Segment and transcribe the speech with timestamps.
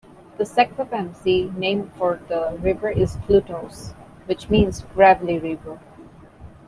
[0.39, 3.91] The Secwepemc name for the river is Kluhtows,
[4.25, 5.79] which means "gravelly river".